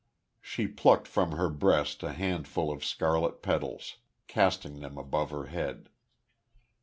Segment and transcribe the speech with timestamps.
[0.41, 5.89] She plucked from her breast a handful of scarlet petals, casting them above her head.